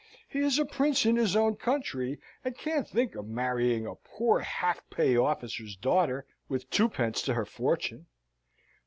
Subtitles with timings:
[0.27, 4.39] He is a prince in his own country, and can't think of marrying a poor
[4.39, 8.07] half pay officer's daughter, with twopence to her fortune.